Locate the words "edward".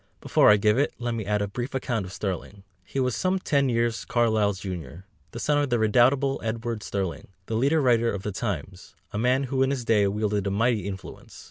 6.43-6.81